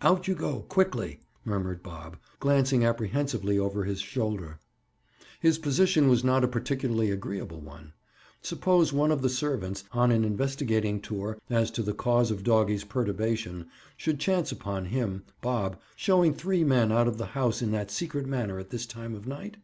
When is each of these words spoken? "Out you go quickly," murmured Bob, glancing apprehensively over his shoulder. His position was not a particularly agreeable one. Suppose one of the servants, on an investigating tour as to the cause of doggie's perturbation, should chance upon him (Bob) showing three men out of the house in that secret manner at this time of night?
"Out 0.00 0.26
you 0.26 0.34
go 0.34 0.62
quickly," 0.62 1.20
murmured 1.44 1.82
Bob, 1.82 2.16
glancing 2.40 2.86
apprehensively 2.86 3.58
over 3.58 3.84
his 3.84 4.00
shoulder. 4.00 4.58
His 5.40 5.58
position 5.58 6.08
was 6.08 6.24
not 6.24 6.42
a 6.42 6.48
particularly 6.48 7.10
agreeable 7.10 7.60
one. 7.60 7.92
Suppose 8.40 8.94
one 8.94 9.12
of 9.12 9.20
the 9.20 9.28
servants, 9.28 9.84
on 9.92 10.10
an 10.10 10.24
investigating 10.24 11.02
tour 11.02 11.36
as 11.50 11.70
to 11.72 11.82
the 11.82 11.92
cause 11.92 12.30
of 12.30 12.44
doggie's 12.44 12.84
perturbation, 12.84 13.66
should 13.94 14.18
chance 14.18 14.50
upon 14.50 14.86
him 14.86 15.24
(Bob) 15.42 15.78
showing 15.96 16.32
three 16.32 16.64
men 16.64 16.90
out 16.90 17.06
of 17.06 17.18
the 17.18 17.26
house 17.36 17.60
in 17.60 17.70
that 17.72 17.90
secret 17.90 18.24
manner 18.24 18.58
at 18.58 18.70
this 18.70 18.86
time 18.86 19.14
of 19.14 19.26
night? 19.26 19.58